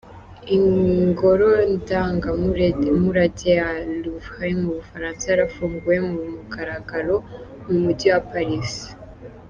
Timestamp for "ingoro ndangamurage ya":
0.57-3.69